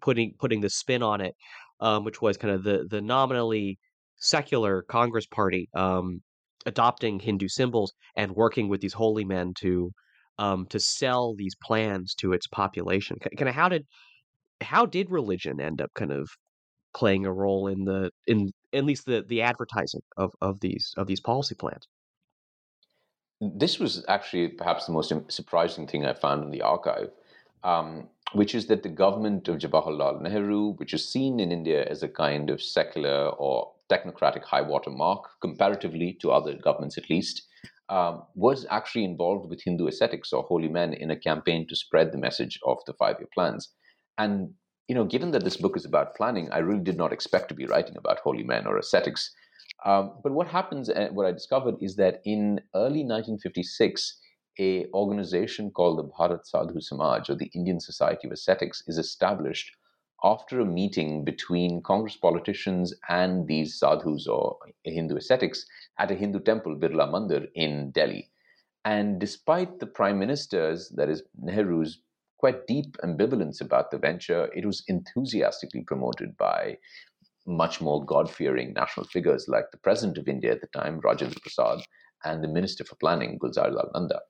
[0.00, 1.34] putting putting the spin on it,
[1.80, 3.78] um, which was kind of the the nominally
[4.16, 6.22] secular Congress Party um,
[6.64, 9.92] adopting Hindu symbols and working with these holy men to
[10.38, 13.16] um, to sell these plans to its population.
[13.36, 13.86] Kind of how did
[14.60, 16.28] how did religion end up kind of
[16.94, 21.06] playing a role in the in at least the the advertising of of these of
[21.06, 21.86] these policy plans?
[23.40, 27.10] This was actually perhaps the most surprising thing I found in the archive
[27.66, 32.02] um, which is that the government of Jawaharlal Nehru, which is seen in India as
[32.02, 37.42] a kind of secular or technocratic high water mark, comparatively to other governments at least,
[37.88, 42.12] um, was actually involved with Hindu ascetics or holy men in a campaign to spread
[42.12, 43.70] the message of the five year plans.
[44.16, 44.54] And
[44.88, 47.54] you know, given that this book is about planning, I really did not expect to
[47.54, 49.32] be writing about holy men or ascetics.
[49.84, 54.20] Um, but what happens, uh, what I discovered is that in early 1956,
[54.58, 59.76] a organization called the Bharat Sadhu Samaj or the Indian Society of Ascetics is established
[60.24, 65.66] after a meeting between Congress politicians and these sadhus or Hindu ascetics
[65.98, 68.30] at a Hindu temple, Birla Mandir, in Delhi.
[68.84, 72.00] And despite the prime minister's, that is Nehru's,
[72.38, 76.76] quite deep ambivalence about the venture, it was enthusiastically promoted by
[77.46, 81.40] much more God fearing national figures like the President of India at the time, Rajendra
[81.40, 81.82] Prasad,
[82.26, 84.20] and the Minister for Planning, Gulzarilal Nanda.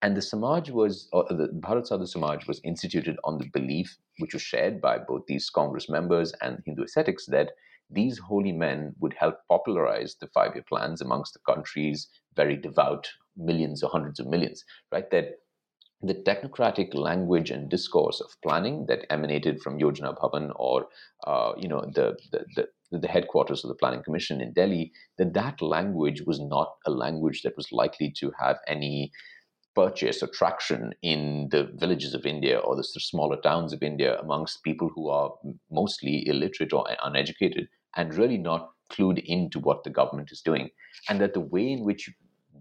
[0.00, 4.32] And the Samaj was, or the Bharat Sadhu Samaj was instituted on the belief, which
[4.32, 7.50] was shared by both these Congress members and Hindu ascetics, that
[7.90, 13.08] these holy men would help popularize the five year plans amongst the country's very devout
[13.36, 15.10] millions or hundreds of millions, right?
[15.10, 15.40] That
[16.00, 20.86] the technocratic language and discourse of planning that emanated from Yojana Bhavan or,
[21.26, 25.34] uh, you know, the, the, the the headquarters of the Planning Commission in Delhi, that
[25.34, 29.12] that language was not a language that was likely to have any
[29.74, 34.64] purchase or traction in the villages of India or the smaller towns of India amongst
[34.64, 35.32] people who are
[35.70, 40.70] mostly illiterate or uneducated and really not clued into what the government is doing.
[41.08, 42.10] And that the way in which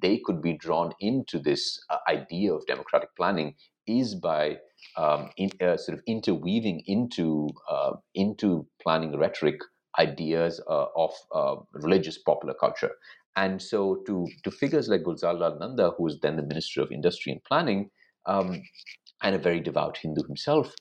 [0.01, 3.55] they could be drawn into this uh, idea of democratic planning
[3.87, 4.57] is by
[4.97, 9.59] um, in, uh, sort of interweaving into uh, into planning rhetoric
[9.99, 12.91] ideas uh, of uh, religious popular culture.
[13.35, 17.31] And so, to, to figures like Gulzar Nanda, who was then the Minister of Industry
[17.31, 17.91] and Planning,
[18.25, 18.63] um,
[19.21, 20.73] and a very devout Hindu himself,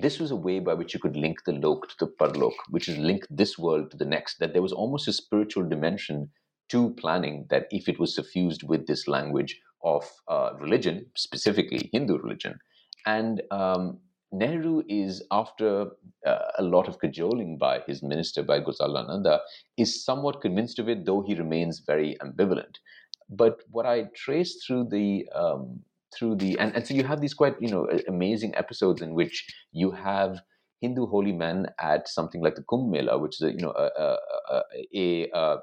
[0.00, 2.88] this was a way by which you could link the lok to the parlok, which
[2.88, 6.30] is link this world to the next, that there was almost a spiritual dimension
[6.70, 12.18] to planning that if it was suffused with this language of uh, religion, specifically Hindu
[12.18, 12.58] religion,
[13.06, 13.98] and um,
[14.32, 15.86] Nehru is, after
[16.26, 19.40] uh, a lot of cajoling by his minister, by Lal Nanda,
[19.76, 22.76] is somewhat convinced of it, though he remains very ambivalent.
[23.30, 25.80] But what I trace through the um,
[26.14, 29.46] through the and, and so you have these quite you know amazing episodes in which
[29.72, 30.40] you have
[30.80, 34.16] Hindu holy men at something like the Kumbh Mela, which is a, you know a,
[34.54, 34.62] a,
[34.94, 35.56] a, a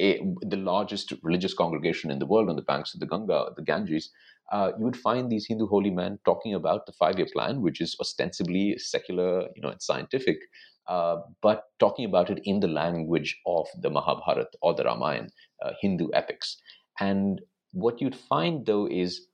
[0.00, 3.62] a, the largest religious congregation in the world on the banks of the Ganga, the
[3.62, 4.10] Ganges,
[4.52, 7.96] uh, you would find these Hindu holy men talking about the five-year plan, which is
[8.00, 10.38] ostensibly secular, you know, and scientific,
[10.86, 15.28] uh, but talking about it in the language of the Mahabharata or the Ramayana,
[15.64, 16.60] uh, Hindu epics.
[17.00, 17.40] And
[17.72, 19.28] what you'd find, though, is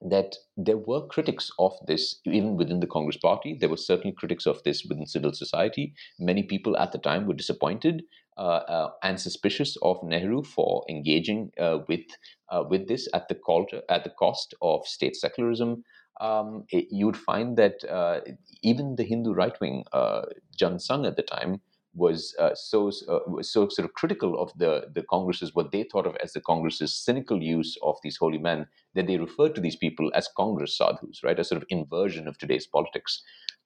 [0.00, 3.56] that there were critics of this even within the Congress party.
[3.58, 5.94] There were certainly critics of this within civil society.
[6.18, 8.02] Many people at the time were disappointed
[8.36, 12.04] uh, uh, and suspicious of Nehru for engaging uh, with
[12.50, 15.82] uh, with this at the call to, at the cost of state secularism.
[16.20, 18.20] Um, it, you would find that uh,
[18.62, 20.22] even the Hindu right wing, uh,
[20.56, 21.60] Jan Sangh at the time,
[21.96, 25.84] was uh, so uh, was so sort of critical of the the Congress's what they
[25.84, 29.62] thought of as the Congress's cynical use of these holy men that they referred to
[29.62, 31.38] these people as Congress sadhus, right?
[31.40, 33.22] A sort of inversion of today's politics.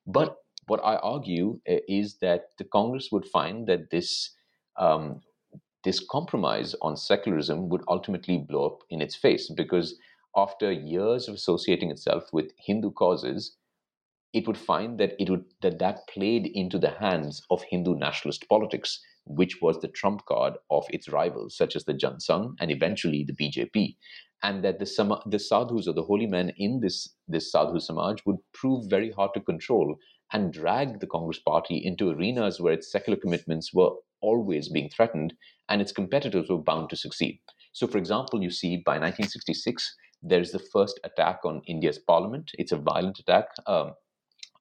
[0.06, 0.36] But
[0.68, 4.30] what I argue uh, is that the Congress would find that this
[4.78, 5.22] um,
[5.84, 9.96] this compromise on secularism would ultimately blow up in its face because
[10.36, 13.56] after years of associating itself with Hindu causes,
[14.32, 18.48] it would find that it would that that played into the hands of Hindu nationalist
[18.48, 22.70] politics, which was the trump card of its rivals, such as the Jan Sangh and
[22.70, 23.96] eventually the BJP,
[24.42, 28.38] and that the the sadhus or the holy men in this this sadhu samaj would
[28.52, 29.96] prove very hard to control
[30.32, 33.90] and drag the Congress party into arenas where its secular commitments were
[34.20, 35.34] always being threatened
[35.68, 37.40] and its competitors were bound to succeed.
[37.72, 42.50] So, for example, you see by 1966, there's the first attack on India's parliament.
[42.54, 43.46] It's a violent attack.
[43.66, 43.92] Um,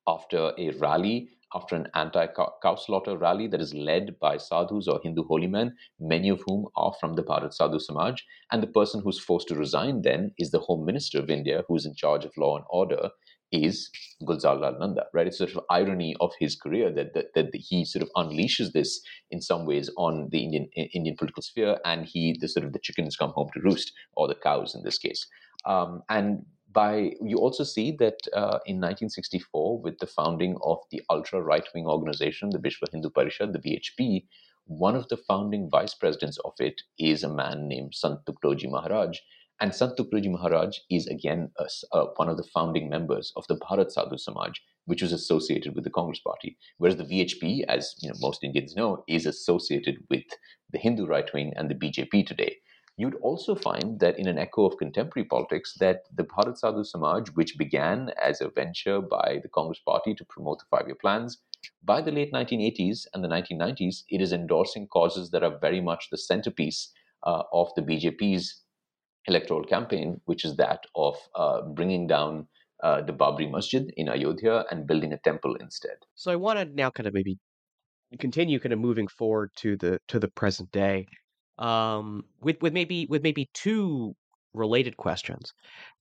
[0.10, 2.28] after a rally, after an anti
[2.64, 6.68] cow slaughter rally that is led by sadhus or Hindu holy men, many of whom
[6.76, 8.24] are from the Bharat Sadhu Samaj.
[8.52, 11.86] And the person who's forced to resign then is the Home Minister of India, who's
[11.86, 13.10] in charge of law and order,
[13.52, 13.90] is
[14.24, 15.28] Gulzarilal Nanda, right?
[15.28, 19.02] It's sort of irony of his career that, that, that he sort of unleashes this
[19.32, 22.80] in some ways on the Indian Indian political sphere, and he the sort of the
[22.80, 25.26] chickens come home to roost, or the cows in this case.
[25.66, 31.02] Um, and by you also see that uh, in 1964 with the founding of the
[31.10, 34.24] ultra right wing organization the Vishwa Hindu Parishad the VHP
[34.70, 39.18] one of the founding vice presidents of it is a man named Sant Tukdoji Maharaj.
[39.60, 43.58] And Sant Tukdoji Maharaj is again a, a, one of the founding members of the
[43.58, 46.58] Bharat Sadhu Samaj which was associated with the Congress party.
[46.78, 50.24] Whereas the VHP as you know most Indians know is associated with
[50.72, 52.58] the Hindu right wing and the BJP today
[53.00, 57.30] you'd also find that in an echo of contemporary politics that the Bharat Sadhu Samaj,
[57.30, 61.38] which began as a venture by the Congress party to promote the five-year plans,
[61.82, 66.10] by the late 1980s and the 1990s, it is endorsing causes that are very much
[66.12, 66.92] the centerpiece
[67.24, 68.64] uh, of the BJP's
[69.28, 72.48] electoral campaign, which is that of uh, bringing down
[72.84, 75.98] uh, the Babri Masjid in Ayodhya and building a temple instead.
[76.16, 77.38] So I want to now kind of maybe
[78.20, 81.08] continue kind of moving forward to the to the present day
[81.60, 84.16] um, with with maybe with maybe two
[84.54, 85.54] related questions.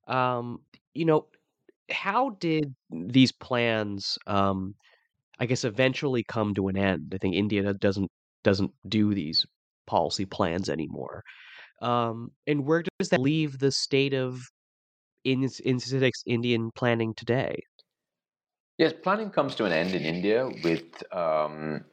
[0.07, 0.61] Um,
[0.95, 1.27] you know,
[1.91, 4.75] how did these plans, um,
[5.39, 7.13] I guess, eventually come to an end?
[7.15, 8.11] I think India doesn't
[8.45, 9.45] doesn't do these
[9.87, 11.23] policy plans anymore.
[11.83, 14.41] Um, and where does that leave the state of
[15.25, 17.61] in Incitix Indian planning today?
[18.79, 21.85] Yes, planning comes to an end in India with um,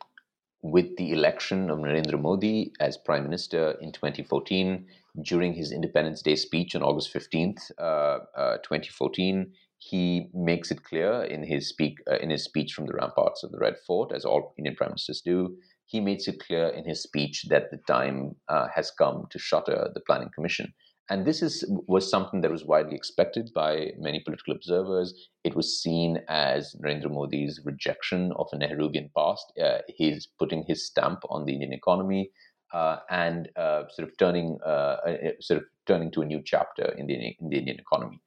[0.71, 4.87] with the election of Narendra Modi as Prime Minister in 2014,
[5.21, 11.23] during his Independence Day speech on August 15th, uh, uh, 2014, he makes it clear
[11.23, 14.25] in his speak uh, in his speech from the ramparts of the Red Fort, as
[14.25, 15.55] all Indian prime ministers do.
[15.85, 19.91] He makes it clear in his speech that the time uh, has come to shutter
[19.93, 20.73] the Planning Commission.
[21.09, 25.29] And this is was something that was widely expected by many political observers.
[25.43, 29.53] It was seen as Narendra Modi's rejection of a Nehruvian past.
[29.61, 32.31] Uh, he's putting his stamp on the Indian economy
[32.73, 36.93] uh, and uh, sort of turning uh, uh, sort of turning to a new chapter
[36.97, 38.19] in the, in the Indian economy.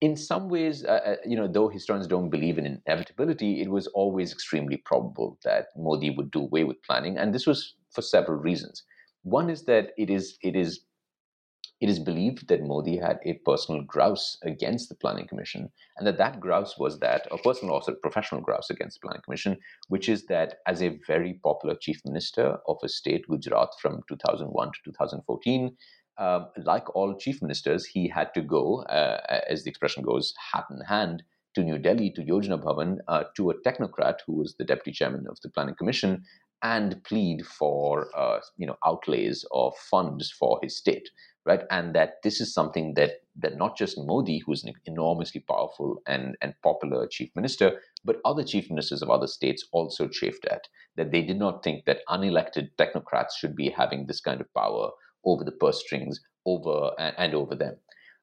[0.00, 4.30] In some ways, uh, you know, though historians don't believe in inevitability, it was always
[4.30, 8.84] extremely probable that Modi would do away with planning, and this was for several reasons.
[9.22, 10.80] One is that it is it is
[11.80, 16.18] it is believed that Modi had a personal grouse against the Planning Commission, and that
[16.18, 19.56] that grouse was that, a personal also professional grouse against the Planning Commission,
[19.88, 24.68] which is that as a very popular chief minister of a state, Gujarat, from 2001
[24.68, 25.76] to 2014,
[26.18, 30.64] um, like all chief ministers, he had to go, uh, as the expression goes, hat
[30.70, 31.22] in hand
[31.54, 35.26] to New Delhi, to Yojana Bhavan, uh, to a technocrat who was the deputy chairman
[35.28, 36.24] of the Planning Commission,
[36.62, 41.10] and plead for uh, you know outlays of funds for his state
[41.46, 41.62] right?
[41.70, 46.36] And that this is something that that not just Modi, who's an enormously powerful and,
[46.40, 50.64] and popular chief minister, but other chief ministers of other states also chafed at.
[50.96, 54.90] That they did not think that unelected technocrats should be having this kind of power
[55.24, 57.76] over the purse strings over and, and over them.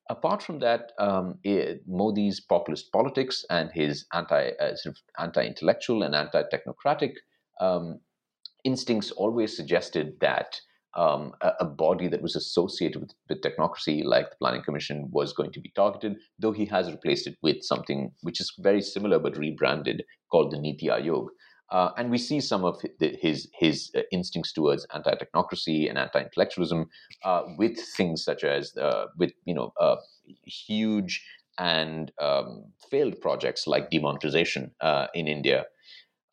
[0.10, 6.04] Apart from that, um, it, Modi's populist politics and his anti uh, sort of anti-intellectual
[6.04, 7.14] and anti-technocratic
[7.62, 8.00] um,
[8.66, 10.60] instincts always suggested that
[10.96, 15.34] um, a, a, body that was associated with, with technocracy, like the Planning Commission, was
[15.34, 19.18] going to be targeted, though he has replaced it with something which is very similar
[19.18, 21.28] but rebranded called the Niti Aayog.
[21.72, 26.88] Uh, and we see some of his his uh, instincts towards anti-technocracy and anti-intellectualism
[27.24, 29.96] uh, with things such as uh, with you know uh,
[30.46, 31.26] huge
[31.58, 35.66] and um, failed projects like demonetization uh, in India.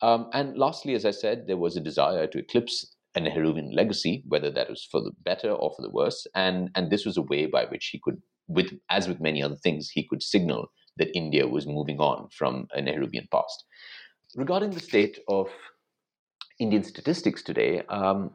[0.01, 4.23] Um, and lastly, as I said, there was a desire to eclipse a Nehruvian legacy,
[4.27, 6.25] whether that was for the better or for the worse.
[6.35, 9.57] And, and this was a way by which he could, with as with many other
[9.57, 13.65] things, he could signal that India was moving on from a Nehruvian past.
[14.35, 15.49] Regarding the state of
[16.59, 18.31] Indian statistics today, um,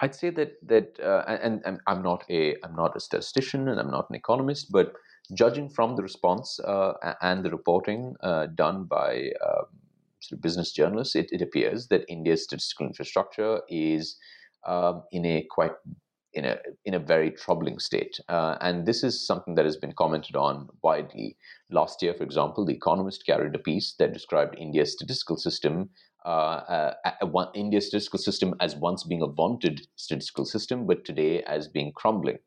[0.00, 3.80] I'd say that that uh, and, and, I'm not a I'm not a statistician and
[3.80, 4.92] I'm not an economist, but
[5.34, 9.66] judging from the response uh, and the reporting uh, done by um,
[10.20, 14.16] sort of business journalists, it, it, appears that India's statistical infrastructure is
[14.66, 15.72] um, in a quite
[16.34, 19.92] in a in a very troubling state, uh, and this is something that has been
[19.92, 21.36] commented on widely.
[21.70, 25.90] Last year, for example, The Economist carried a piece that described India's statistical system.
[26.26, 31.42] Uh, uh, one, India's statistical system as once being a vaunted statistical system, but today
[31.44, 32.38] as being crumbling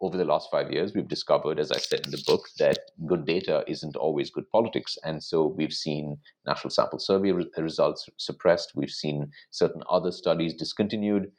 [0.00, 3.24] over the last five years, we've discovered, as I said in the book, that good
[3.24, 4.96] data isn't always good politics.
[5.04, 10.54] And so we've seen national sample survey re- results suppressed, we've seen certain other studies
[10.54, 11.30] discontinued.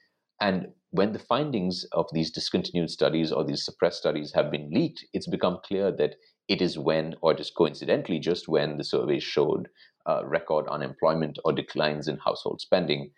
[0.42, 5.06] And when the findings of these discontinued studies or these suppressed studies have been leaked,
[5.14, 6.16] it's become clear that
[6.48, 9.70] it is when, or just coincidentally, just when the surveys showed
[10.08, 13.12] uh, record unemployment or declines in household spending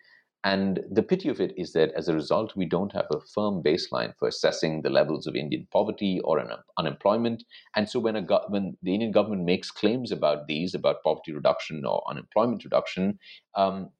[0.44, 3.62] and the pity of it is that as a result, we don't have a firm
[3.62, 7.44] baseline for assessing the levels of Indian poverty or un- unemployment.
[7.76, 11.84] And so when, go- when the Indian government makes claims about these, about poverty reduction
[11.84, 13.20] or unemployment reduction,
[13.54, 13.90] um,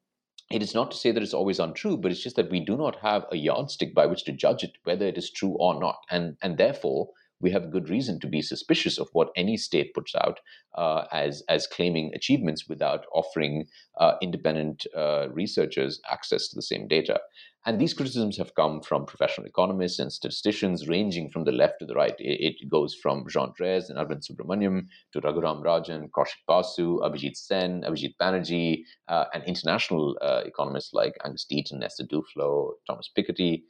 [0.50, 2.76] it is not to say that it's always untrue, but it's just that we do
[2.76, 5.98] not have a yardstick by which to judge it, whether it is true or not.
[6.10, 7.10] And, and therefore,
[7.42, 10.40] we have good reason to be suspicious of what any state puts out
[10.76, 13.66] uh, as as claiming achievements without offering
[13.98, 17.20] uh, independent uh, researchers access to the same data.
[17.64, 21.86] And these criticisms have come from professional economists and statisticians, ranging from the left to
[21.86, 22.14] the right.
[22.18, 27.36] It, it goes from Jean Drèze and Arvind Subramanian to Raghuram Rajan, Kaushik Basu, Abhijit
[27.36, 33.62] Sen, Abhijit Banerjee, uh, and international uh, economists like Angus Deaton, Esther Duflo, Thomas Piketty.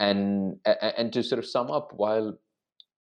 [0.00, 2.36] And, and to sort of sum up, while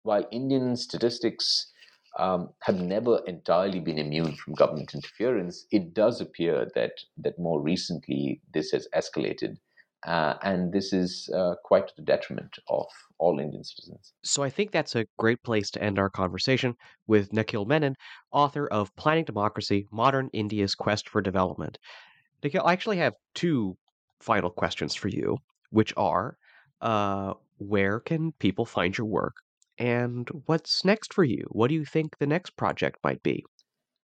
[0.02, 1.72] while Indian statistics
[2.18, 7.60] um, have never entirely been immune from government interference, it does appear that that more
[7.60, 9.56] recently this has escalated.
[10.04, 12.86] Uh, and this is uh, quite to the detriment of
[13.18, 14.14] all Indian citizens.
[14.24, 16.74] So I think that's a great place to end our conversation
[17.06, 17.94] with Nikhil Menon,
[18.32, 21.78] author of Planning Democracy Modern India's Quest for Development.
[22.42, 23.76] Nikhil, I actually have two
[24.18, 25.38] final questions for you,
[25.70, 26.36] which are
[26.80, 29.36] uh, where can people find your work
[29.78, 31.44] and what's next for you?
[31.50, 33.44] What do you think the next project might be?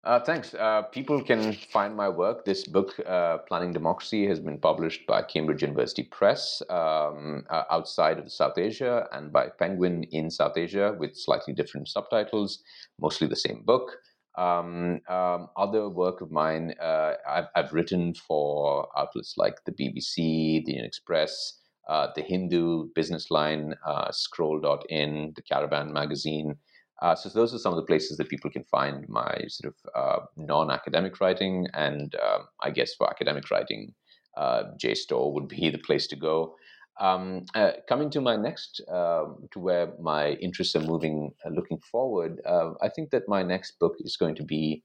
[0.05, 0.53] Uh, thanks.
[0.53, 2.45] Uh, people can find my work.
[2.45, 8.19] This book, uh, Planning Democracy, has been published by Cambridge University Press um, uh, outside
[8.19, 12.63] of South Asia and by Penguin in South Asia with slightly different subtitles,
[13.01, 13.97] mostly the same book.
[14.37, 20.65] Um, um, other work of mine, uh, I've, I've, written for outlets like the BBC,
[20.65, 26.57] the Express, uh, the Hindu, Business Line, uh, Scroll.in, the Caravan magazine.
[27.03, 29.91] Uh, so those are some of the places that people can find my sort of
[29.95, 33.95] uh, non-academic writing, and um, I guess for academic writing,
[34.37, 36.55] uh, JSTOR would be the place to go.
[37.01, 42.41] Um, uh, coming to my next, um, to where my interests are moving, looking forward,
[42.47, 44.85] I think that my next book is going to be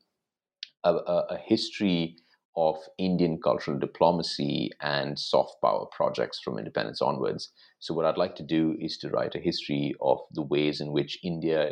[0.84, 2.18] a, a, a history
[2.60, 7.52] of Indian cultural diplomacy and soft power projects from independence onwards.
[7.80, 10.92] So, what I'd like to do is to write a history of the ways in
[10.92, 11.72] which India,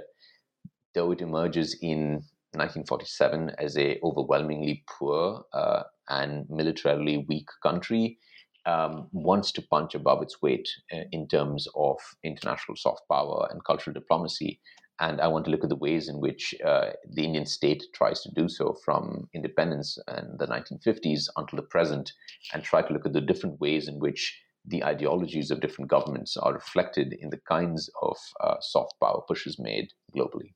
[0.95, 2.23] though it emerges in
[2.53, 8.17] 1947 as a overwhelmingly poor uh, and militarily weak country,
[8.65, 13.63] um, wants to punch above its weight uh, in terms of international soft power and
[13.65, 14.61] cultural diplomacy
[14.99, 18.21] and I want to look at the ways in which uh, the Indian state tries
[18.21, 22.11] to do so from independence and the 1950s until the present,
[22.53, 26.35] and try to look at the different ways in which the ideologies of different governments
[26.35, 30.53] are reflected in the kinds of uh, soft power pushes made globally.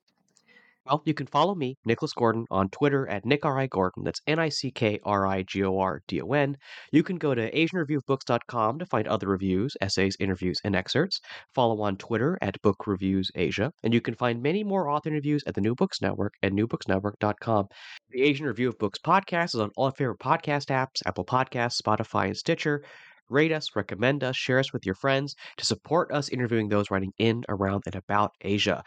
[0.85, 4.03] Well, you can follow me, Nicholas Gordon, on Twitter at NickRI Gordon.
[4.03, 6.57] That's N I C K R I G O R D O N.
[6.91, 11.19] You can go to AsianReviewOfBooks.com to find other reviews, essays, interviews, and excerpts.
[11.53, 13.71] Follow on Twitter at Book Reviews Asia.
[13.83, 17.67] And you can find many more author interviews at the New Books Network at newbooksnetwork.com.
[18.09, 22.25] The Asian Review of Books podcast is on all favorite podcast apps Apple Podcasts, Spotify,
[22.25, 22.83] and Stitcher.
[23.29, 27.13] rate us, recommend us, share us with your friends to support us interviewing those writing
[27.17, 28.83] in, around, and about Asia.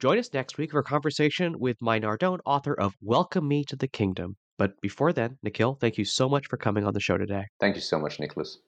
[0.00, 3.74] Join us next week for a conversation with Mai Nardone, author of Welcome Me to
[3.74, 4.36] the Kingdom.
[4.56, 7.46] But before then, Nikhil, thank you so much for coming on the show today.
[7.58, 8.58] Thank you so much, Nicholas.